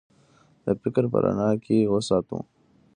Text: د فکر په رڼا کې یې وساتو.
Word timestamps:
د 0.65 0.67
فکر 0.81 1.03
په 1.11 1.17
رڼا 1.23 1.49
کې 1.63 1.75
یې 1.81 1.89
وساتو. 1.93 2.37